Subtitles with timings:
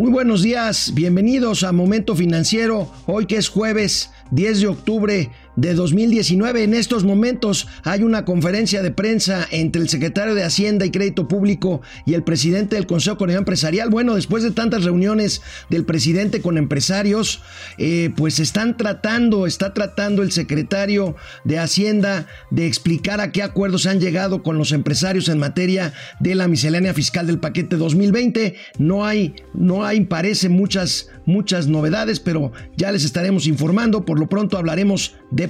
[0.00, 5.74] Muy buenos días, bienvenidos a Momento Financiero, hoy que es jueves 10 de octubre de
[5.74, 6.64] 2019.
[6.64, 11.28] En estos momentos hay una conferencia de prensa entre el secretario de Hacienda y Crédito
[11.28, 13.90] Público y el presidente del Consejo Coordinador Empresarial.
[13.90, 17.42] Bueno, después de tantas reuniones del presidente con empresarios,
[17.76, 23.84] eh, pues están tratando, está tratando el secretario de Hacienda de explicar a qué acuerdos
[23.84, 28.54] han llegado con los empresarios en materia de la miscelánea fiscal del paquete 2020.
[28.78, 34.06] No hay, no hay, parece muchas, muchas novedades, pero ya les estaremos informando.
[34.06, 35.49] Por lo pronto hablaremos de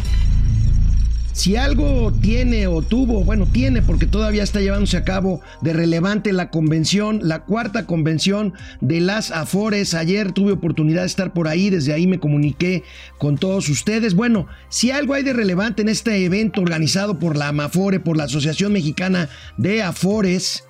[1.33, 6.33] Si algo tiene o tuvo, bueno, tiene porque todavía está llevándose a cabo de relevante
[6.33, 9.93] la convención, la cuarta convención de las Afores.
[9.93, 12.83] Ayer tuve oportunidad de estar por ahí, desde ahí me comuniqué
[13.17, 14.13] con todos ustedes.
[14.13, 18.25] Bueno, si algo hay de relevante en este evento organizado por la Amafore, por la
[18.25, 20.65] Asociación Mexicana de Afores,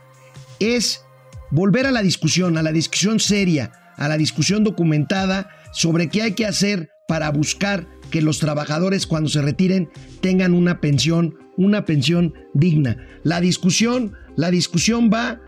[0.59, 1.03] es
[1.50, 6.31] volver a la discusión, a la discusión seria, a la discusión documentada sobre qué hay
[6.33, 9.89] que hacer para buscar que los trabajadores cuando se retiren
[10.21, 12.97] tengan una pensión, una pensión digna.
[13.23, 15.41] La discusión, la discusión va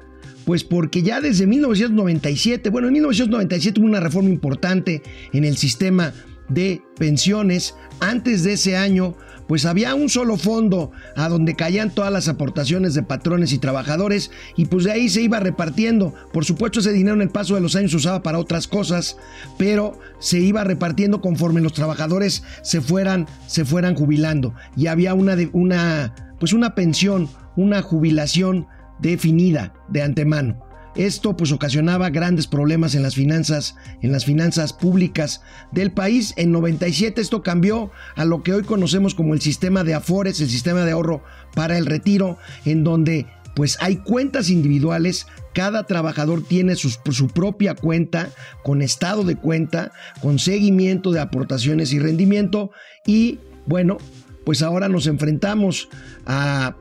[0.46, 6.14] pues porque ya desde 1997, bueno, en 1997 hubo una reforma importante en el sistema
[6.50, 7.76] de pensiones.
[8.00, 9.16] Antes de ese año,
[9.54, 14.32] pues había un solo fondo a donde caían todas las aportaciones de patrones y trabajadores
[14.58, 16.16] y pues de ahí se iba repartiendo.
[16.34, 19.16] Por supuesto ese dinero en el paso de los años se usaba para otras cosas,
[19.60, 25.38] pero se iba repartiendo conforme los trabajadores se fueran se fueran jubilando y había una
[25.52, 28.66] una pues una pensión, una jubilación
[29.02, 30.66] definida de antemano.
[30.96, 36.34] Esto pues ocasionaba grandes problemas en las finanzas, en las finanzas públicas del país.
[36.38, 40.50] En 97 esto cambió a lo que hoy conocemos como el sistema de Afores, el
[40.50, 41.24] sistema de ahorro
[41.56, 47.76] para el retiro, en donde pues hay cuentas individuales, cada trabajador tiene su, su, propia
[47.76, 48.30] cuenta,
[48.64, 52.72] con estado de cuenta, con seguimiento de aportaciones y rendimiento.
[53.06, 53.98] Y bueno,
[54.44, 55.90] pues ahora nos enfrentamos
[56.26, 56.76] a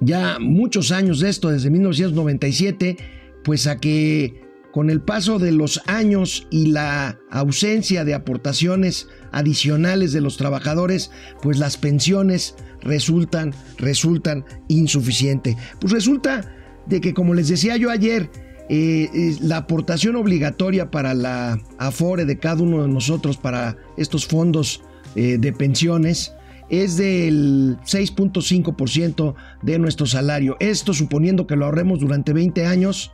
[0.00, 2.96] ya muchos años de esto, desde 1997,
[3.42, 10.12] pues a que con el paso de los años y la ausencia de aportaciones adicionales
[10.12, 11.10] de los trabajadores,
[11.42, 15.56] pues las pensiones resultan, resultan insuficientes.
[15.80, 16.54] Pues resulta
[16.86, 18.30] de que, como les decía yo ayer,
[18.68, 24.82] eh, la aportación obligatoria para la AFORE de cada uno de nosotros, para estos fondos
[25.16, 26.34] eh, de pensiones,
[26.70, 30.56] es del 6.5% de nuestro salario.
[30.60, 33.12] Esto suponiendo que lo ahorremos durante 20 años,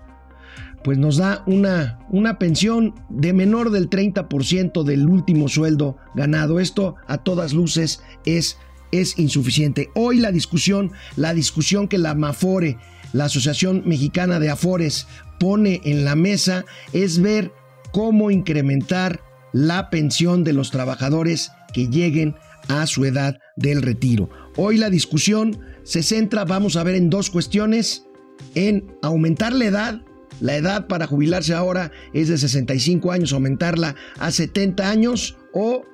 [0.82, 6.60] pues nos da una, una pensión de menor del 30% del último sueldo ganado.
[6.60, 8.58] Esto a todas luces es,
[8.92, 9.88] es insuficiente.
[9.94, 12.76] Hoy la discusión, la discusión que la MAFORE,
[13.12, 15.06] la Asociación Mexicana de Afores,
[15.38, 17.52] pone en la mesa es ver
[17.92, 19.20] cómo incrementar
[19.52, 22.34] la pensión de los trabajadores que lleguen
[22.68, 24.30] a su edad del retiro.
[24.56, 28.06] Hoy la discusión se centra, vamos a ver, en dos cuestiones,
[28.54, 30.02] en aumentar la edad,
[30.40, 35.84] la edad para jubilarse ahora es de 65 años, aumentarla a 70 años o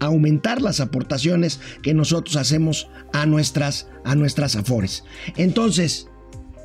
[0.00, 5.04] aumentar las aportaciones que nosotros hacemos a nuestras, a nuestras afores.
[5.36, 6.08] Entonces,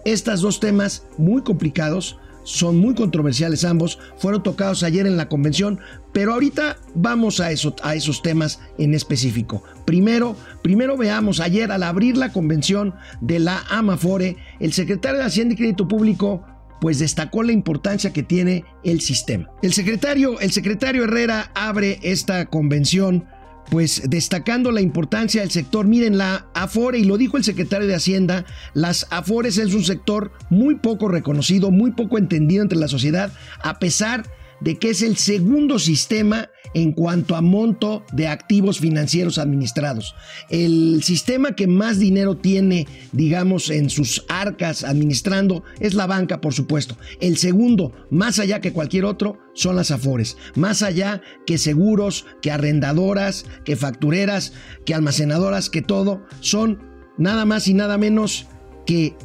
[0.05, 5.79] estos dos temas muy complicados son muy controversiales ambos, fueron tocados ayer en la convención,
[6.11, 9.63] pero ahorita vamos a, eso, a esos temas en específico.
[9.85, 15.53] Primero, primero veamos, ayer al abrir la convención de la Amafore, el secretario de Hacienda
[15.53, 16.45] y Crédito Público
[16.81, 19.51] pues destacó la importancia que tiene el sistema.
[19.61, 23.27] El secretario, el secretario Herrera abre esta convención
[23.71, 25.87] pues destacando la importancia del sector.
[25.87, 30.33] Miren, la Afore, y lo dijo el secretario de Hacienda, las Afores es un sector
[30.49, 33.31] muy poco reconocido, muy poco entendido entre la sociedad,
[33.63, 39.37] a pesar de que es el segundo sistema en cuanto a monto de activos financieros
[39.37, 40.15] administrados.
[40.49, 46.53] El sistema que más dinero tiene, digamos, en sus arcas administrando es la banca, por
[46.53, 46.95] supuesto.
[47.19, 50.37] El segundo, más allá que cualquier otro, son las afores.
[50.55, 54.53] Más allá que seguros, que arrendadoras, que factureras,
[54.85, 56.79] que almacenadoras, que todo, son
[57.17, 58.47] nada más y nada menos
[58.85, 59.15] que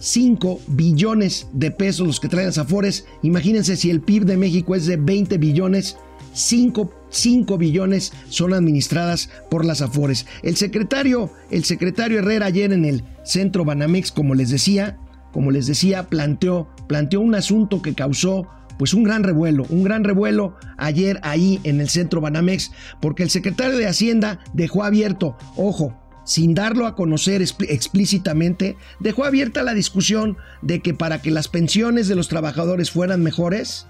[0.00, 3.06] 5 billones de pesos los que traen las Afores.
[3.22, 5.96] Imagínense si el PIB de México es de 20 billones,
[6.32, 10.26] 5 5 billones son administradas por las Afores.
[10.42, 14.98] El secretario, el secretario Herrera ayer en el centro Banamex, como les decía,
[15.32, 18.48] como les decía, planteó, planteó un asunto que causó
[18.78, 22.72] pues un gran revuelo, un gran revuelo ayer ahí en el centro Banamex,
[23.02, 25.94] porque el secretario de Hacienda dejó abierto, ojo,
[26.30, 32.06] sin darlo a conocer explícitamente, dejó abierta la discusión de que para que las pensiones
[32.06, 33.88] de los trabajadores fueran mejores,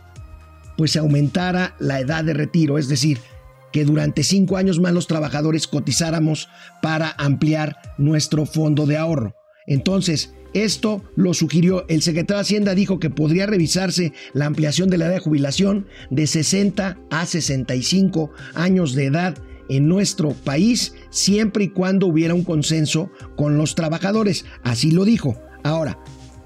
[0.78, 3.18] pues se aumentara la edad de retiro, es decir,
[3.74, 6.48] que durante cinco años más los trabajadores cotizáramos
[6.80, 9.34] para ampliar nuestro fondo de ahorro.
[9.66, 14.96] Entonces, esto lo sugirió el secretario de Hacienda, dijo que podría revisarse la ampliación de
[14.96, 19.36] la edad de jubilación de 60 a 65 años de edad
[19.70, 24.44] en nuestro país, siempre y cuando hubiera un consenso con los trabajadores.
[24.62, 25.36] Así lo dijo.
[25.62, 25.98] Ahora,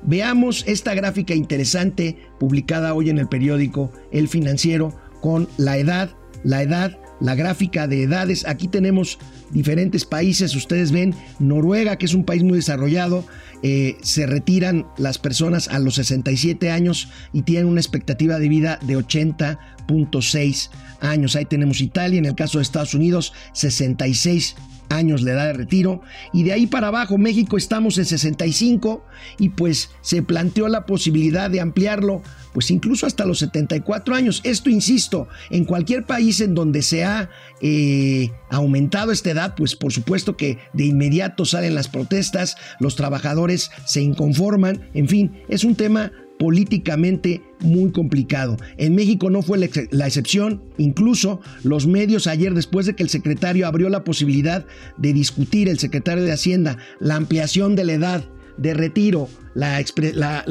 [0.02, 6.10] veamos esta gráfica interesante publicada hoy en el periódico El Financiero con la edad,
[6.42, 8.46] la edad la gráfica de edades.
[8.46, 9.18] Aquí tenemos
[9.50, 10.54] diferentes países.
[10.54, 13.24] Ustedes ven Noruega, que es un país muy desarrollado.
[13.62, 18.78] Eh, se retiran las personas a los 67 años y tienen una expectativa de vida
[18.82, 20.70] de 80.6
[21.00, 21.36] años.
[21.36, 24.56] Ahí tenemos Italia, en el caso de Estados Unidos, 66
[24.94, 26.00] años la edad de retiro
[26.32, 29.04] y de ahí para abajo México estamos en 65
[29.38, 32.22] y pues se planteó la posibilidad de ampliarlo
[32.54, 34.40] pues incluso hasta los 74 años.
[34.44, 37.28] Esto, insisto, en cualquier país en donde se ha
[37.60, 43.72] eh, aumentado esta edad, pues por supuesto que de inmediato salen las protestas, los trabajadores
[43.84, 48.56] se inconforman, en fin, es un tema políticamente muy complicado.
[48.76, 49.58] En México no fue
[49.90, 54.66] la excepción, incluso los medios ayer después de que el secretario abrió la posibilidad
[54.96, 58.24] de discutir, el secretario de Hacienda, la ampliación de la edad
[58.56, 59.82] de retiro, la,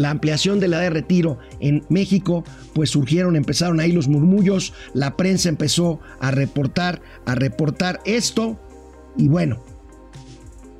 [0.09, 2.43] ampliación de la edad de retiro en México,
[2.73, 8.59] pues surgieron, empezaron ahí los murmullos, la prensa empezó a reportar, a reportar esto,
[9.17, 9.63] y bueno,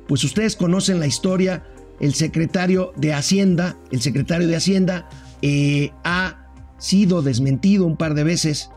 [0.06, 1.64] pues ustedes conocen la historia
[2.00, 5.08] el secretario de Hacienda, el secretario de Hacienda
[5.42, 6.48] eh, ha
[6.78, 8.70] sido desmentido un par de veces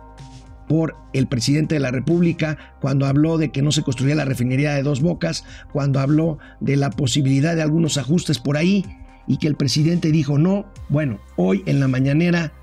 [0.68, 4.74] por el presidente de la República cuando habló de que no se construía la refinería
[4.74, 8.86] de dos bocas, cuando habló de la posibilidad de algunos ajustes por ahí
[9.28, 10.72] y que el presidente dijo no.
[10.90, 12.54] Bueno, hoy en la mañanera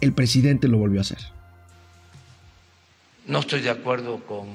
[0.00, 1.18] el presidente lo volvió a hacer.
[3.26, 4.46] No estoy de acuerdo con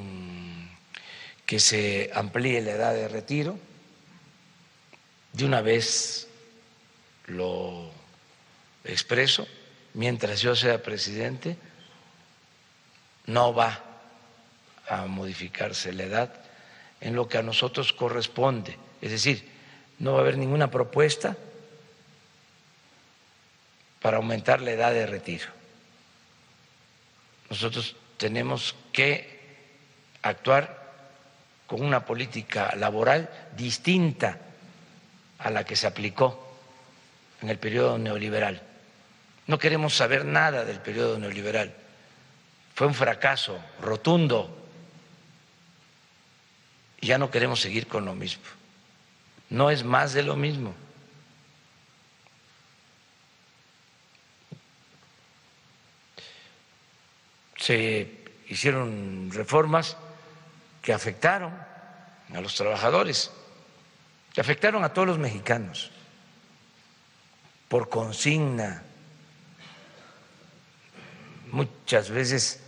[1.46, 3.58] que se amplíe la edad de retiro
[5.34, 6.28] de una vez
[7.28, 7.90] lo
[8.84, 9.48] expreso,
[9.94, 11.58] mientras yo sea presidente,
[13.28, 13.84] no va
[14.88, 16.34] a modificarse la edad
[17.00, 18.78] en lo que a nosotros corresponde.
[19.02, 19.48] Es decir,
[20.00, 21.38] no va a haber ninguna propuesta
[24.02, 25.48] para aumentar la edad de retiro.
[27.50, 29.40] Nosotros tenemos que
[30.22, 30.82] actuar
[31.68, 34.40] con una política laboral distinta
[35.44, 36.52] a la que se aplicó
[37.42, 38.62] en el periodo neoliberal.
[39.48, 41.74] No queremos saber nada del periodo neoliberal.
[42.76, 44.58] Fue un fracaso rotundo.
[47.00, 48.44] Y ya no queremos seguir con lo mismo.
[49.50, 50.74] No es más de lo mismo.
[57.58, 59.98] Se hicieron reformas
[60.82, 61.54] que afectaron
[62.34, 63.32] a los trabajadores
[64.34, 65.92] que afectaron a todos los mexicanos
[67.68, 68.84] por consigna,
[71.52, 72.62] muchas veces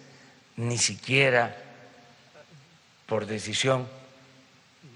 [0.55, 1.57] ni siquiera
[3.05, 3.87] por decisión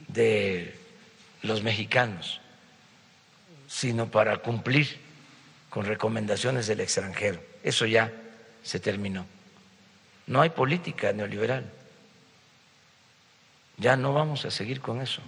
[0.07, 0.79] de
[1.41, 2.39] los mexicanos,
[3.67, 5.00] sino para cumplir
[5.69, 7.41] con recomendaciones del extranjero.
[7.63, 8.12] Eso ya
[8.63, 9.25] se terminó.
[10.25, 11.71] No hay política neoliberal.
[13.77, 15.21] Ya no vamos a seguir con eso.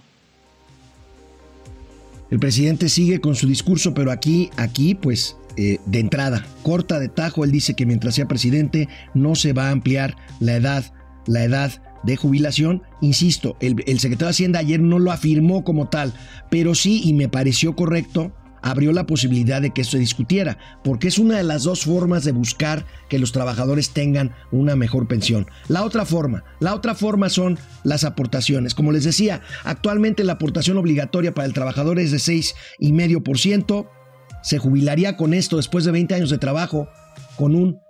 [2.30, 7.08] El presidente sigue con su discurso, pero aquí, aquí, pues, eh, de entrada, corta de
[7.08, 10.84] tajo, él dice que mientras sea presidente no se va a ampliar la edad,
[11.26, 12.82] la edad de jubilación.
[13.00, 16.14] Insisto, el, el secretario de Hacienda ayer no lo afirmó como tal,
[16.50, 18.32] pero sí, y me pareció correcto,
[18.62, 22.24] abrió la posibilidad de que esto se discutiera, porque es una de las dos formas
[22.24, 25.46] de buscar que los trabajadores tengan una mejor pensión.
[25.68, 28.74] La otra forma, la otra forma son las aportaciones.
[28.74, 33.88] Como les decía, actualmente la aportación obligatoria para el trabajador es de 6,5%.
[34.42, 36.88] Se jubilaría con esto después de 20 años de trabajo
[37.36, 37.80] con un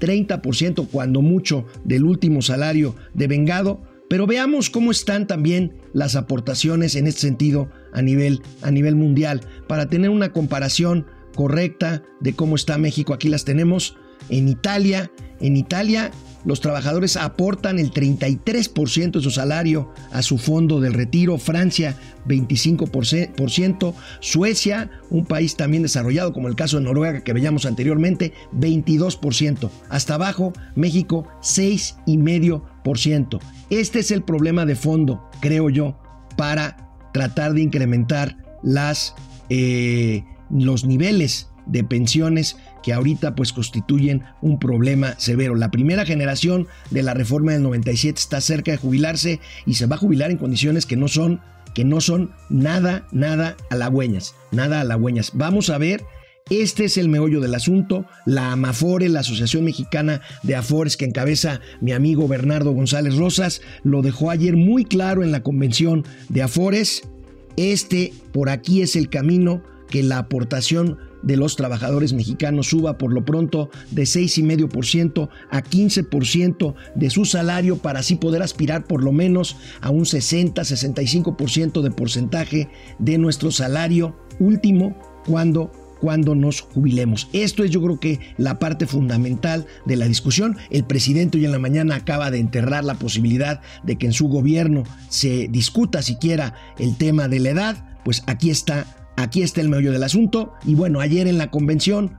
[0.00, 6.94] 30% cuando mucho del último salario de vengado pero veamos cómo están también las aportaciones
[6.94, 12.56] en este sentido a nivel, a nivel mundial, para tener una comparación correcta de cómo
[12.56, 13.14] está México.
[13.14, 13.96] Aquí las tenemos
[14.28, 15.10] en Italia.
[15.40, 16.10] En Italia
[16.44, 23.94] los trabajadores aportan el 33% de su salario a su fondo del retiro, Francia 25%,
[24.20, 30.14] Suecia, un país también desarrollado como el caso de Noruega que veíamos anteriormente, 22%, hasta
[30.14, 33.40] abajo México 6,5%.
[33.70, 36.00] Este es el problema de fondo, creo yo,
[36.36, 39.14] para tratar de incrementar las,
[39.50, 45.54] eh, los niveles de pensiones que ahorita pues constituyen un problema severo.
[45.54, 49.96] La primera generación de la reforma del 97 está cerca de jubilarse y se va
[49.96, 51.40] a jubilar en condiciones que no son
[51.74, 55.32] que no son nada nada halagüeñas, nada halagüeñas.
[55.34, 56.04] Vamos a ver
[56.50, 58.06] este es el meollo del asunto.
[58.24, 64.02] La AMAFORE, la Asociación Mexicana de Afores que encabeza mi amigo Bernardo González Rosas, lo
[64.02, 67.02] dejó ayer muy claro en la convención de Afores.
[67.56, 73.12] Este por aquí es el camino que la aportación de los trabajadores mexicanos suba por
[73.12, 79.12] lo pronto de 6,5% a 15% de su salario para así poder aspirar por lo
[79.12, 87.28] menos a un 60-65% de porcentaje de nuestro salario último cuando cuando nos jubilemos.
[87.32, 90.56] Esto es yo creo que la parte fundamental de la discusión.
[90.70, 94.28] El presidente hoy en la mañana acaba de enterrar la posibilidad de que en su
[94.28, 97.98] gobierno se discuta siquiera el tema de la edad.
[98.04, 98.86] Pues aquí está
[99.18, 102.18] Aquí está el meollo del asunto y bueno, ayer en la convención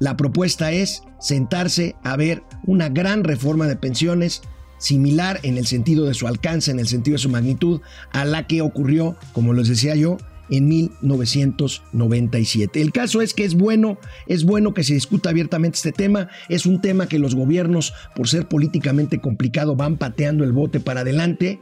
[0.00, 4.42] la propuesta es sentarse a ver una gran reforma de pensiones
[4.78, 8.48] similar en el sentido de su alcance, en el sentido de su magnitud, a la
[8.48, 10.18] que ocurrió, como les decía yo,
[10.50, 12.80] en 1997.
[12.80, 16.66] El caso es que es bueno, es bueno que se discuta abiertamente este tema, es
[16.66, 21.60] un tema que los gobiernos, por ser políticamente complicado, van pateando el bote para adelante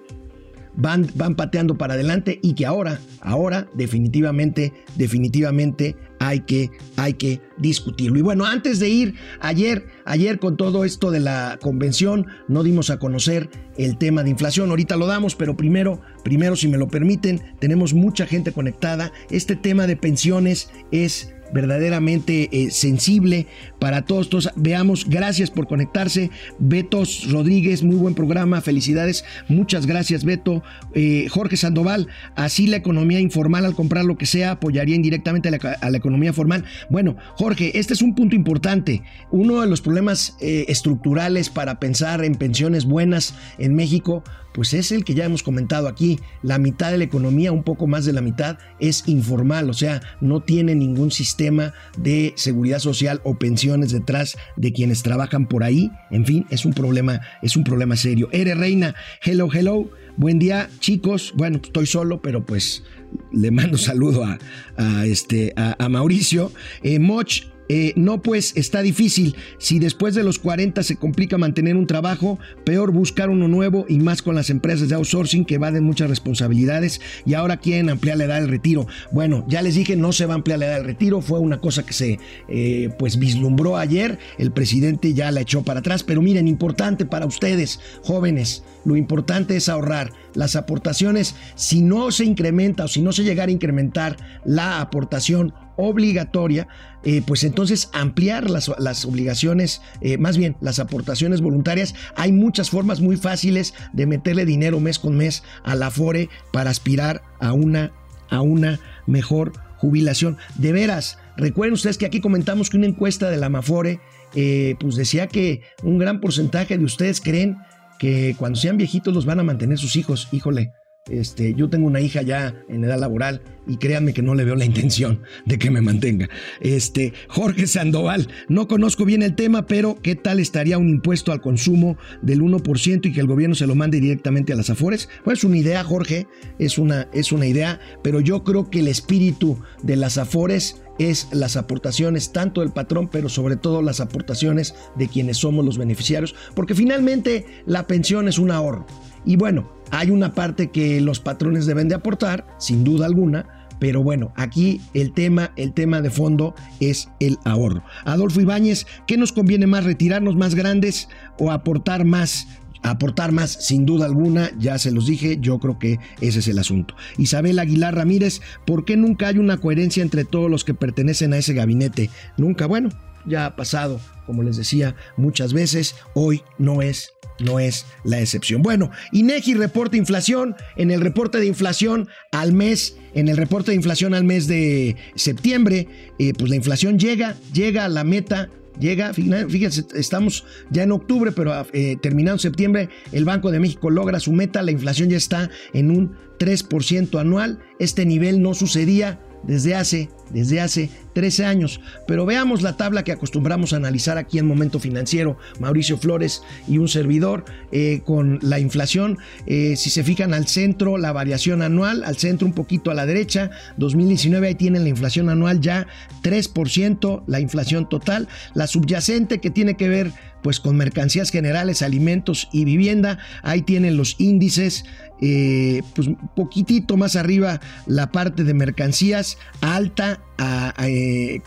[0.76, 7.40] van, van pateando para adelante y que ahora, ahora definitivamente, definitivamente hay que, hay que
[7.59, 8.19] discutirlo.
[8.19, 12.90] Y bueno, antes de ir, ayer, ayer con todo esto de la convención, no dimos
[12.90, 14.71] a conocer el tema de inflación.
[14.71, 19.12] Ahorita lo damos, pero primero, primero, si me lo permiten, tenemos mucha gente conectada.
[19.31, 23.46] Este tema de pensiones es verdaderamente eh, sensible
[23.78, 24.50] para todos.
[24.56, 26.30] Veamos, gracias por conectarse.
[26.58, 29.25] Beto Rodríguez, muy buen programa, felicidades.
[29.49, 30.62] Muchas gracias, Beto.
[30.94, 35.90] Eh, Jorge Sandoval, así la economía informal al comprar lo que sea apoyaría indirectamente a
[35.90, 36.64] la, economía formal.
[36.90, 39.02] Bueno, Jorge, este es un punto importante.
[39.30, 44.92] Uno de los problemas eh, estructurales para pensar en pensiones buenas en México pues es
[44.92, 46.20] el que ya hemos comentado aquí.
[46.42, 50.00] La mitad de la economía, un poco más de la mitad, es informal, o sea,
[50.20, 55.90] no tiene ningún sistema de seguridad social o pensiones detrás de quienes trabajan por ahí.
[56.12, 58.28] En fin, es un problema, es un problema serio.
[58.32, 59.90] Ere Reina, hello, hello.
[60.16, 61.34] Buen día, chicos.
[61.37, 62.84] Bueno, estoy solo, pero pues
[63.32, 66.52] le mando saludo a, este, a, Mauricio.
[66.84, 69.37] Eh, Moch, eh, no, pues está difícil.
[69.59, 73.99] Si después de los 40 se complica mantener un trabajo, peor buscar uno nuevo y
[73.99, 78.25] más con las empresas de outsourcing que evaden muchas responsabilidades y ahora quieren ampliar la
[78.25, 78.87] edad del retiro.
[79.12, 81.21] Bueno, ya les dije, no se va a ampliar la edad del retiro.
[81.21, 82.18] Fue una cosa que se
[82.49, 84.18] eh, pues vislumbró ayer.
[84.38, 86.02] El presidente ya la echó para atrás.
[86.02, 90.12] Pero miren, importante para ustedes, jóvenes, lo importante es ahorrar.
[90.35, 95.54] Las aportaciones, si no se incrementa o si no se llegara a incrementar la aportación
[95.76, 96.69] obligatoria,
[97.04, 101.95] eh, pues entonces ampliar las, obligaciones, eh, más bien las aportaciones voluntarias.
[102.16, 106.71] Hay muchas formas muy fáciles de meterle dinero mes con mes a la FORE para
[106.71, 107.93] aspirar a una,
[108.31, 110.38] a una mejor jubilación.
[110.57, 114.00] De veras, recuerden ustedes que aquí comentamos que una encuesta de la Mafore
[114.35, 117.59] eh, pues decía que un gran porcentaje de ustedes creen
[117.99, 120.28] que cuando sean viejitos los van a mantener sus hijos.
[120.33, 120.73] Híjole,
[121.11, 124.56] este, yo tengo una hija ya en edad laboral y créanme que no le veo
[124.56, 126.30] la intención de que me mantenga.
[126.61, 131.42] Este, Jorge Sandoval, no conozco bien el tema, pero ¿qué tal estaría un impuesto al
[131.42, 135.11] consumo del 1% y que el gobierno se lo mande directamente a las afores?
[135.25, 136.26] Pues es una idea, Jorge,
[136.58, 141.28] es una, es una idea, pero yo creo que el espíritu de las afores es
[141.32, 146.34] las aportaciones tanto del patrón, pero sobre todo las aportaciones de quienes somos los beneficiarios,
[146.54, 148.87] porque finalmente la pensión es un ahorro.
[149.26, 154.03] Y bueno, hay una parte que los patrones deben de aportar, sin duda alguna, pero
[154.03, 157.83] bueno, aquí el tema, el tema de fondo es el ahorro.
[158.05, 162.47] Adolfo Ibáñez, ¿qué nos conviene más, retirarnos más grandes o aportar más?
[162.83, 166.59] Aportar más, sin duda alguna, ya se los dije, yo creo que ese es el
[166.59, 166.95] asunto.
[167.17, 171.38] Isabel Aguilar Ramírez, ¿por qué nunca hay una coherencia entre todos los que pertenecen a
[171.38, 172.11] ese gabinete?
[172.37, 172.91] Nunca, bueno,
[173.26, 178.62] ya ha pasado, como les decía muchas veces, hoy no es no es la excepción.
[178.62, 180.55] Bueno, INEGI reporta inflación.
[180.76, 184.97] En el reporte de inflación al mes, en el reporte de inflación al mes de
[185.14, 185.88] septiembre,
[186.19, 191.33] eh, pues la inflación llega, llega a la meta llega, fíjense, estamos ya en octubre,
[191.33, 195.50] pero eh, terminando septiembre, el Banco de México logra su meta, la inflación ya está
[195.73, 201.80] en un 3% anual, este nivel no sucedía desde hace, desde hace 13 años.
[202.06, 206.78] Pero veamos la tabla que acostumbramos a analizar aquí en Momento Financiero, Mauricio Flores y
[206.78, 209.18] un servidor, eh, con la inflación.
[209.47, 213.06] Eh, si se fijan al centro, la variación anual, al centro un poquito a la
[213.06, 215.87] derecha, 2019 ahí tienen la inflación anual ya
[216.23, 218.28] 3%, la inflación total.
[218.54, 223.97] La subyacente que tiene que ver pues con mercancías generales, alimentos y vivienda, ahí tienen
[223.97, 224.85] los índices
[225.23, 231.42] eh, pues un poquitito más arriba la parte de mercancías alta a, 4.77 eh,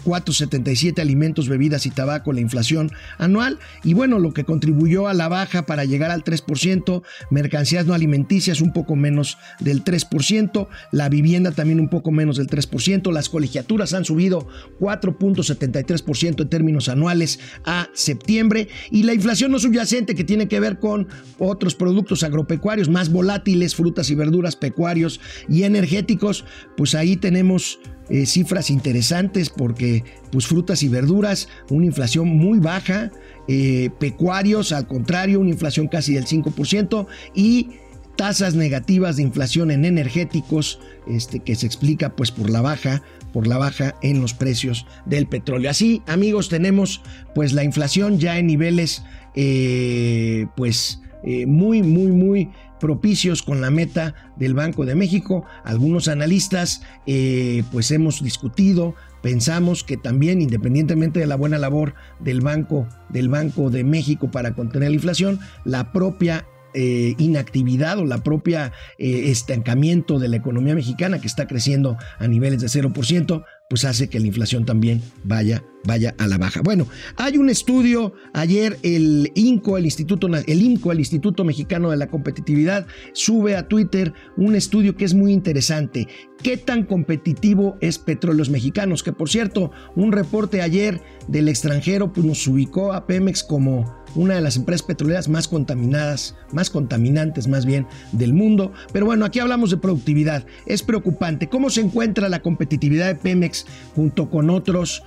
[0.97, 3.59] alimentos, bebidas y tabaco, la inflación anual.
[3.83, 8.61] Y bueno, lo que contribuyó a la baja para llegar al 3%, mercancías no alimenticias
[8.61, 13.93] un poco menos del 3%, la vivienda también un poco menos del 3%, las colegiaturas
[13.93, 14.47] han subido
[14.79, 20.79] 4.73% en términos anuales a septiembre y la inflación no subyacente que tiene que ver
[20.79, 26.45] con otros productos agropecuarios más volátiles, frutas y verduras, pecuarios y energéticos,
[26.75, 33.11] pues ahí tenemos eh, cifras interesantes porque pues frutas y verduras, una inflación muy baja,
[33.47, 37.71] eh, pecuarios al contrario, una inflación casi del 5% y
[38.15, 43.45] tasas negativas de inflación en energéticos, este, que se explica pues por la baja, por
[43.45, 45.69] la baja en los precios del petróleo.
[45.69, 47.01] Así, amigos, tenemos
[47.35, 49.03] pues la inflación ya en niveles
[49.35, 51.01] eh, pues
[51.45, 52.49] muy, muy, muy
[52.79, 55.45] propicios con la meta del Banco de México.
[55.63, 62.41] Algunos analistas eh, pues hemos discutido, pensamos que también independientemente de la buena labor del
[62.41, 68.19] Banco, del Banco de México para contener la inflación, la propia eh, inactividad o la
[68.19, 73.83] propia eh, estancamiento de la economía mexicana que está creciendo a niveles de 0%, pues
[73.83, 76.61] hace que la inflación también vaya, vaya a la baja.
[76.61, 81.97] Bueno, hay un estudio ayer, el INCO, el Instituto, el INCO, el Instituto Mexicano de
[81.97, 86.07] la Competitividad, sube a Twitter un estudio que es muy interesante.
[86.41, 89.03] ¿Qué tan competitivo es Petróleos Mexicanos?
[89.03, 94.35] Que por cierto, un reporte ayer del extranjero pues, nos ubicó a Pemex como una
[94.35, 98.73] de las empresas petroleras más contaminadas, más contaminantes más bien del mundo.
[98.91, 100.45] Pero bueno, aquí hablamos de productividad.
[100.65, 101.47] Es preocupante.
[101.47, 105.03] ¿Cómo se encuentra la competitividad de Pemex junto con otros,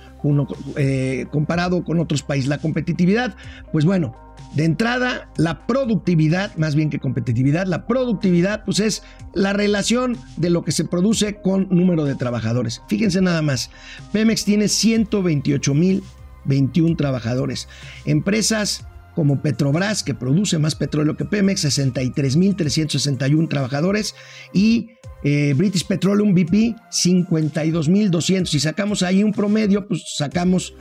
[0.77, 2.47] eh, comparado con otros países?
[2.47, 3.35] La competitividad,
[3.71, 4.15] pues bueno,
[4.55, 10.49] de entrada, la productividad, más bien que competitividad, la productividad, pues es la relación de
[10.49, 12.81] lo que se produce con número de trabajadores.
[12.87, 13.69] Fíjense nada más,
[14.11, 16.03] Pemex tiene 128 mil
[16.45, 17.67] 21 trabajadores.
[18.05, 24.15] Empresas como Petrobras, que produce más petróleo que Pemex, 63.361 trabajadores,
[24.53, 24.91] y
[25.23, 28.45] eh, British Petroleum BP, 52.200.
[28.45, 30.73] Si sacamos ahí un promedio, pues sacamos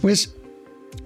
[0.00, 0.36] pues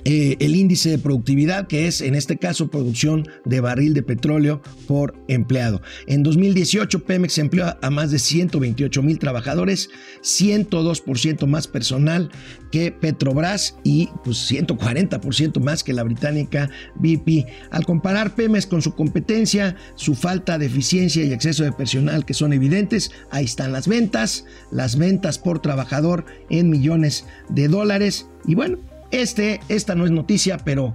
[0.06, 4.60] eh, el índice de productividad, que es en este caso producción de barril de petróleo
[4.86, 5.80] por empleado.
[6.06, 9.88] En 2018, Pemex empleó a más de 128 mil trabajadores,
[10.22, 12.30] 102% más personal
[12.70, 17.46] que Petrobras y pues 140% más que la británica BP.
[17.70, 22.34] Al comparar Pemex con su competencia, su falta de eficiencia y exceso de personal que
[22.34, 28.28] son evidentes, ahí están las ventas, las ventas por trabajador en millones de dólares.
[28.46, 28.78] Y bueno,
[29.22, 30.94] este, esta no es noticia, pero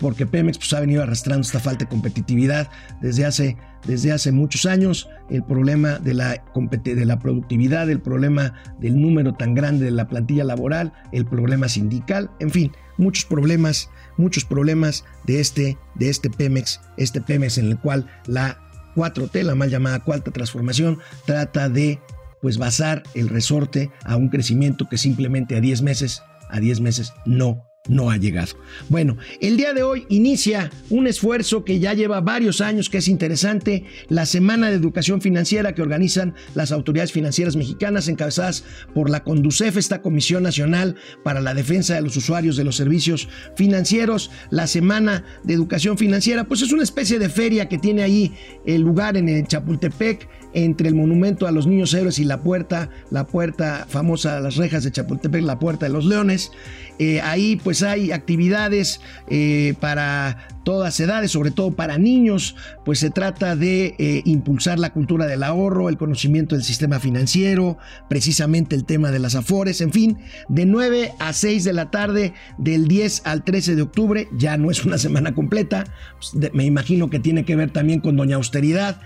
[0.00, 2.68] porque Pemex pues, ha venido arrastrando esta falta de competitividad
[3.00, 5.08] desde hace, desde hace muchos años.
[5.28, 6.42] El problema de la,
[6.82, 11.68] de la productividad, el problema del número tan grande de la plantilla laboral, el problema
[11.68, 17.66] sindical, en fin, muchos problemas, muchos problemas de este, de este Pemex, este Pemex en
[17.66, 18.58] el cual la
[18.96, 22.00] 4T, la mal llamada cuarta transformación, trata de
[22.40, 27.12] pues basar el resorte a un crecimiento que simplemente a 10 meses a 10 meses
[27.26, 28.52] no no ha llegado.
[28.88, 33.08] Bueno, el día de hoy inicia un esfuerzo que ya lleva varios años, que es
[33.08, 39.24] interesante, la Semana de Educación Financiera que organizan las autoridades financieras mexicanas, encabezadas por la
[39.24, 44.30] CONDUCEF, esta Comisión Nacional para la Defensa de los Usuarios de los Servicios Financieros.
[44.50, 48.32] La Semana de Educación Financiera, pues es una especie de feria que tiene ahí
[48.66, 52.90] el lugar en el Chapultepec, entre el monumento a los niños héroes y la puerta,
[53.10, 56.52] la puerta famosa, las rejas de Chapultepec, la puerta de los leones.
[56.98, 63.10] Eh, ahí pues hay actividades eh, para todas edades, sobre todo para niños, pues se
[63.10, 68.84] trata de eh, impulsar la cultura del ahorro, el conocimiento del sistema financiero, precisamente el
[68.84, 73.22] tema de las afores, en fin, de 9 a 6 de la tarde, del 10
[73.24, 75.84] al 13 de octubre, ya no es una semana completa,
[76.18, 79.00] pues, me imagino que tiene que ver también con Doña Austeridad,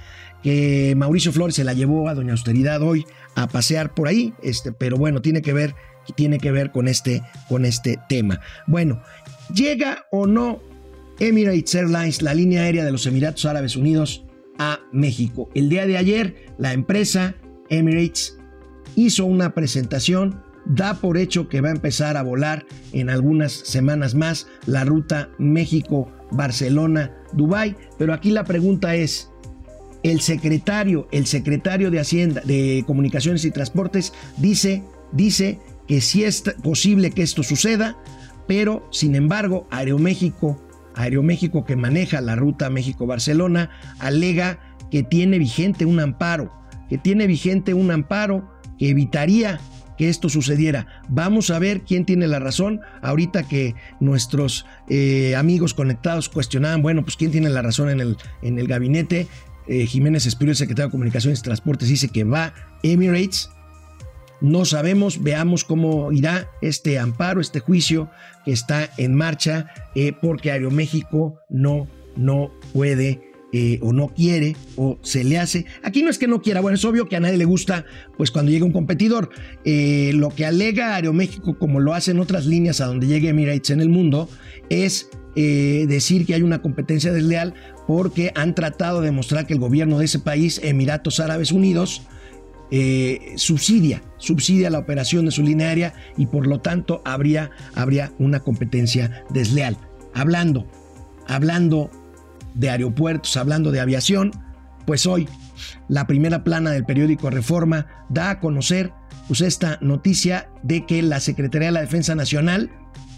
[0.44, 3.04] que Mauricio Flores se la llevó a Doña Austeridad hoy
[3.35, 5.74] a pasear por ahí, este, pero bueno, tiene que ver
[6.16, 8.38] tiene que ver con este, con este tema.
[8.66, 9.00] Bueno,
[9.52, 10.62] ¿Llega o no
[11.18, 14.24] Emirates Airlines, la línea aérea de los Emiratos Árabes Unidos,
[14.59, 15.50] a México?
[15.54, 17.37] El día de ayer, la empresa
[17.68, 18.38] Emirates
[18.96, 24.14] hizo una presentación, da por hecho que va a empezar a volar en algunas semanas
[24.14, 29.30] más la ruta México-Barcelona-Dubái, pero aquí la pregunta es,
[30.05, 36.43] el secretario, el secretario de Hacienda, de Comunicaciones y Transportes, dice, dice que sí es
[36.62, 37.97] posible que esto suceda,
[38.47, 40.61] pero sin embargo, Aeroméxico,
[40.95, 46.53] Aeroméxico que maneja la ruta México-Barcelona, alega que tiene vigente un amparo,
[46.90, 49.59] que tiene vigente un amparo que evitaría
[49.97, 50.87] que esto sucediera.
[51.09, 52.81] Vamos a ver quién tiene la razón.
[53.01, 58.17] Ahorita que nuestros eh, amigos conectados cuestionaban, bueno, pues quién tiene la razón en el,
[58.43, 59.29] en el gabinete.
[59.66, 63.50] Eh, Jiménez Espíritu, secretario de Comunicaciones y Transportes, dice que va Emirates.
[64.40, 68.11] No sabemos, veamos cómo irá este amparo, este juicio
[68.44, 73.22] que está en marcha, eh, porque Aeroméxico no, no puede
[73.55, 75.64] eh, o no quiere o se le hace.
[75.83, 77.87] Aquí no es que no quiera, bueno, es obvio que a nadie le gusta,
[78.18, 79.31] pues cuando llega un competidor.
[79.64, 83.88] lo que alega Aeroméxico, como lo hacen otras líneas a donde llegue Emirates en el
[83.88, 84.29] mundo,
[84.68, 87.55] es decir que hay una competencia desleal
[87.87, 92.03] porque han tratado de demostrar que el gobierno de ese país, Emiratos Árabes Unidos,
[92.70, 98.12] eh, subsidia, subsidia la operación de su línea aérea y por lo tanto habría, habría
[98.18, 99.77] una competencia desleal.
[100.14, 100.66] Hablando,
[101.29, 101.90] hablando
[102.55, 104.33] de aeropuertos, hablando de aviación,
[104.87, 105.29] pues hoy
[105.88, 108.92] la primera plana del periódico Reforma da a conocer
[109.29, 112.70] pues, esta noticia de que la Secretaría de la Defensa Nacional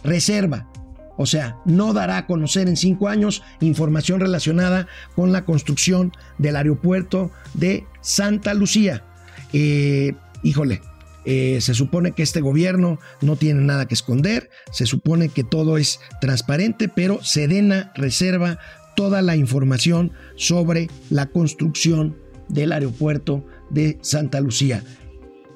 [0.02, 0.68] reserva
[1.16, 6.56] o sea, no dará a conocer en cinco años información relacionada con la construcción del
[6.56, 9.04] aeropuerto de Santa Lucía.
[9.52, 10.82] Eh, híjole,
[11.24, 15.78] eh, se supone que este gobierno no tiene nada que esconder, se supone que todo
[15.78, 18.58] es transparente, pero Sedena reserva
[18.94, 22.16] toda la información sobre la construcción
[22.48, 24.84] del aeropuerto de Santa Lucía.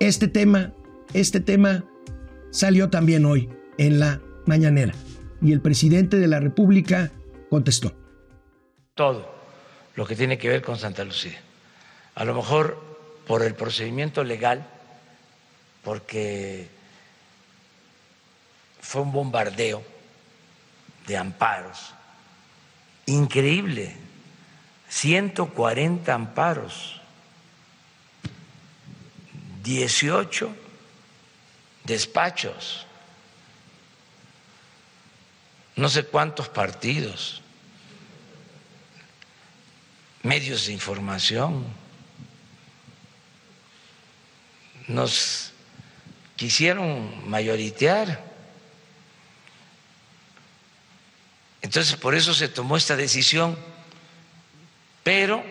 [0.00, 0.74] Este tema,
[1.12, 1.84] este tema
[2.50, 4.94] salió también hoy en la mañanera
[5.42, 7.10] y el presidente de la República
[7.48, 7.92] contestó.
[8.94, 9.34] Todo
[9.96, 11.40] lo que tiene que ver con Santa Lucía.
[12.14, 12.80] A lo mejor
[13.26, 14.66] por el procedimiento legal,
[15.82, 16.68] porque
[18.80, 19.82] fue un bombardeo
[21.06, 21.94] de amparos
[23.10, 23.94] increíble,
[24.88, 27.00] 140 amparos,
[29.62, 30.50] 18
[31.84, 32.86] despachos
[35.76, 37.42] no sé cuántos partidos,
[40.22, 41.64] medios de información,
[44.88, 45.52] nos
[46.36, 48.22] quisieron mayoritear.
[51.62, 53.56] Entonces, por eso se tomó esta decisión,
[55.04, 55.42] pero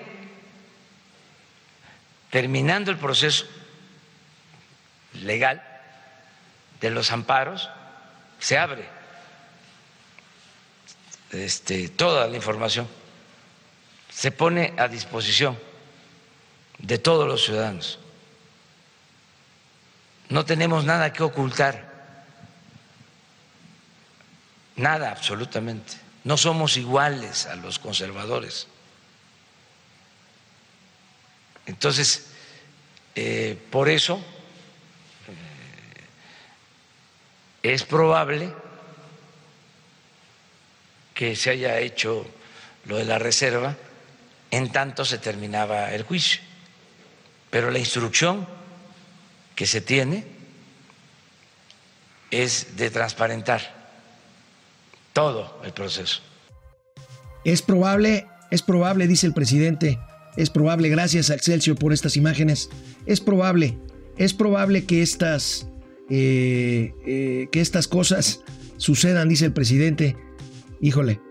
[2.30, 3.46] terminando el proceso
[5.14, 5.64] legal
[6.82, 7.70] de los amparos,
[8.40, 8.99] se abre
[11.32, 12.88] este, toda la información
[14.10, 15.58] se pone a disposición
[16.80, 18.00] de todos los ciudadanos.
[20.30, 21.90] No tenemos nada que ocultar,
[24.76, 25.98] nada absolutamente.
[26.24, 28.68] No somos iguales a los conservadores.
[31.66, 32.28] Entonces,
[33.16, 34.22] eh, por eso
[35.28, 36.04] eh,
[37.64, 38.54] es probable
[41.20, 42.26] que se haya hecho
[42.86, 43.76] lo de la reserva
[44.52, 46.40] en tanto se terminaba el juicio.
[47.50, 48.48] Pero la instrucción
[49.54, 50.24] que se tiene
[52.32, 53.60] es de transparentar
[55.12, 56.22] todo el proceso.
[57.44, 60.00] Es probable, es probable, dice el presidente,
[60.38, 62.70] es probable, gracias al Celsius por estas imágenes,
[63.06, 63.78] es probable,
[64.16, 65.68] es probable que estas,
[66.10, 68.40] eh, eh, que estas cosas
[68.78, 70.16] sucedan, dice el presidente
[70.82, 71.22] híjole,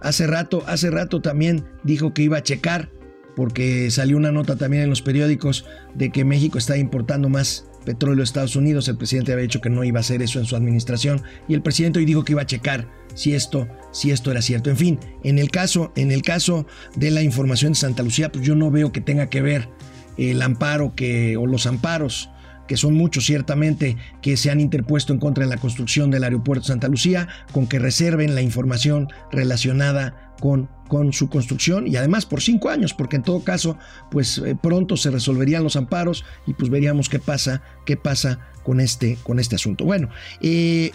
[0.00, 2.90] hace rato, hace rato también dijo que iba a checar,
[3.36, 8.22] porque salió una nota también en los periódicos de que México está importando más petróleo
[8.22, 8.88] a Estados Unidos.
[8.88, 11.62] El presidente había dicho que no iba a hacer eso en su administración y el
[11.62, 14.70] presidente hoy dijo que iba a checar si esto, si esto era cierto.
[14.70, 16.66] En fin, en el caso, en el caso
[16.96, 19.68] de la información de Santa Lucía, pues yo no veo que tenga que ver
[20.16, 22.28] el amparo que o los amparos
[22.68, 26.66] que son muchos ciertamente, que se han interpuesto en contra de la construcción del aeropuerto
[26.66, 32.42] Santa Lucía, con que reserven la información relacionada con, con su construcción y además por
[32.42, 33.76] cinco años, porque en todo caso,
[34.10, 38.78] pues eh, pronto se resolverían los amparos y pues veríamos qué pasa, qué pasa con
[38.78, 39.84] este, con este asunto.
[39.84, 40.92] Bueno, eh,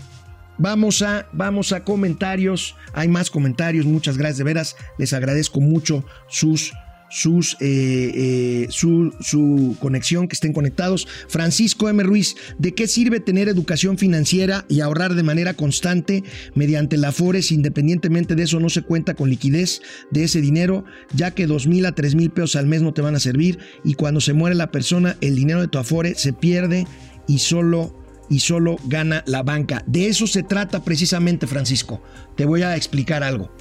[0.57, 2.75] Vamos a, vamos a comentarios.
[2.93, 3.86] Hay más comentarios.
[3.86, 4.75] Muchas gracias, de veras.
[4.99, 6.73] Les agradezco mucho sus
[7.13, 11.08] sus, eh, eh, su, su, conexión, que estén conectados.
[11.28, 12.02] Francisco M.
[12.02, 16.23] Ruiz, ¿de qué sirve tener educación financiera y ahorrar de manera constante
[16.56, 17.52] mediante la Afores?
[17.52, 21.86] Independientemente de eso, no se cuenta con liquidez de ese dinero, ya que dos mil
[21.86, 24.56] a tres mil pesos al mes no te van a servir y cuando se muere
[24.56, 26.88] la persona, el dinero de tu Afore se pierde
[27.28, 27.95] y solo
[28.30, 29.84] y solo gana la banca.
[29.86, 32.02] De eso se trata precisamente, Francisco.
[32.36, 33.52] Te voy a explicar algo.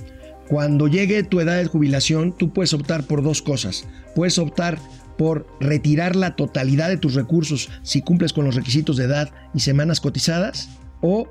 [0.48, 3.86] Cuando llegue tu edad de jubilación, tú puedes optar por dos cosas.
[4.14, 4.78] Puedes optar
[5.16, 9.60] por retirar la totalidad de tus recursos si cumples con los requisitos de edad y
[9.60, 11.28] semanas cotizadas o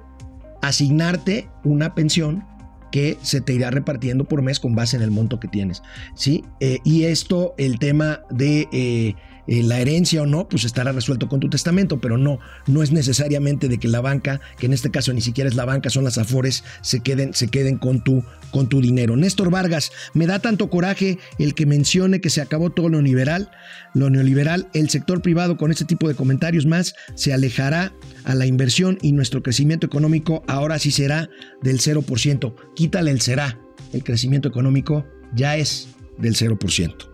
[0.61, 2.45] asignarte una pensión
[2.91, 5.81] que se te irá repartiendo por mes con base en el monto que tienes.
[6.13, 6.43] ¿sí?
[6.59, 9.15] Eh, y esto, el tema de eh,
[9.51, 12.93] eh, la herencia o no, pues estará resuelto con tu testamento, pero no, no es
[12.93, 16.05] necesariamente de que la banca, que en este caso ni siquiera es la banca, son
[16.05, 19.17] las afores, se queden, se queden con tu, con tu dinero.
[19.17, 23.51] Néstor Vargas, me da tanto coraje el que mencione que se acabó todo lo neoliberal,
[23.93, 27.91] lo neoliberal, el sector privado con este tipo de comentarios más se alejará
[28.23, 31.29] a la inversión y nuestro crecimiento económico ahora sí será
[31.61, 32.55] del 0%.
[32.73, 33.59] Quítale el será,
[33.91, 37.10] el crecimiento económico ya es del 0%.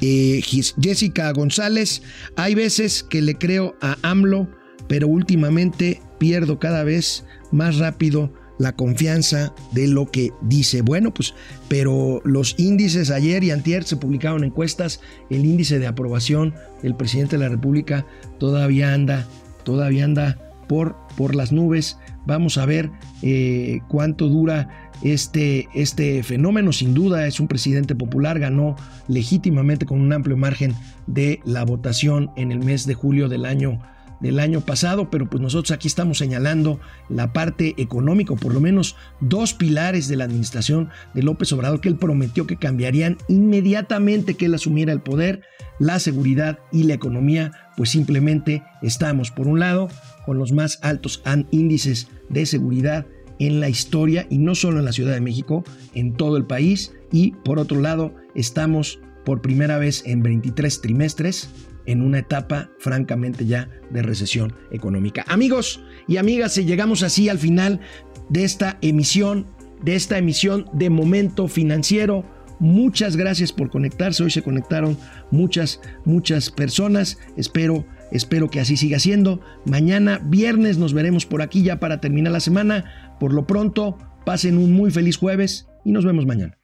[0.00, 0.40] Eh,
[0.80, 2.02] Jessica González,
[2.36, 4.48] hay veces que le creo a AMLO,
[4.88, 10.82] pero últimamente pierdo cada vez más rápido la confianza de lo que dice.
[10.82, 11.34] Bueno, pues,
[11.68, 17.36] pero los índices ayer y antier se publicaron encuestas, el índice de aprobación del presidente
[17.36, 18.06] de la República
[18.38, 19.26] todavía anda,
[19.64, 21.98] todavía anda por, por las nubes.
[22.26, 22.90] Vamos a ver
[23.22, 26.72] eh, cuánto dura este, este fenómeno.
[26.72, 28.76] Sin duda es un presidente popular, ganó
[29.08, 30.74] legítimamente con un amplio margen
[31.06, 33.80] de la votación en el mes de julio del año
[34.20, 38.96] del año pasado, pero pues nosotros aquí estamos señalando la parte económica, por lo menos
[39.20, 44.46] dos pilares de la administración de López Obrador que él prometió que cambiarían inmediatamente que
[44.46, 45.42] él asumiera el poder,
[45.78, 49.88] la seguridad y la economía, pues simplemente estamos, por un lado,
[50.24, 53.06] con los más altos índices de seguridad
[53.38, 56.94] en la historia y no solo en la Ciudad de México, en todo el país.
[57.12, 61.50] Y por otro lado, estamos por primera vez en 23 trimestres
[61.86, 65.24] en una etapa francamente ya de recesión económica.
[65.28, 67.80] Amigos y amigas, llegamos así al final
[68.28, 69.46] de esta emisión,
[69.82, 72.24] de esta emisión de Momento Financiero.
[72.58, 74.24] Muchas gracias por conectarse.
[74.24, 74.96] Hoy se conectaron
[75.30, 77.18] muchas, muchas personas.
[77.36, 79.40] Espero Espero que así siga siendo.
[79.64, 83.05] Mañana, viernes, nos veremos por aquí ya para terminar la semana.
[83.18, 86.58] Por lo pronto, pasen un muy feliz jueves y nos vemos mañana.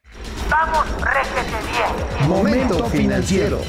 [0.51, 2.29] Vamos, réjete bien.
[2.29, 3.61] Momento financiero.